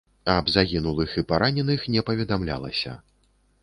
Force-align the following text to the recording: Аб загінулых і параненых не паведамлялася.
Аб 0.35 0.47
загінулых 0.55 1.13
і 1.23 1.25
параненых 1.33 1.87
не 1.97 2.07
паведамлялася. 2.11 3.01